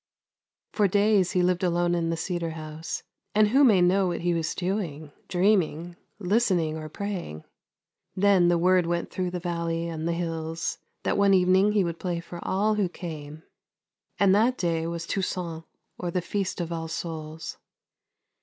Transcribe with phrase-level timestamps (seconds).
[0.73, 3.03] For days he lived alone in the cedar house,—
[3.35, 7.43] and who may know what he was doing: dreaming, listening, or praying?
[8.15, 11.99] Then the word went through the valley and the hills, that one evening he would
[11.99, 13.43] play for all who came;—
[14.19, 15.65] and that day was" Toussaint"
[15.99, 17.59] or the Feast of All Souls.